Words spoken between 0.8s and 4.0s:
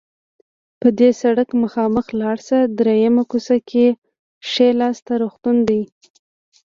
دې سړک مخامخ لاړ شه، دریمه کوڅه کې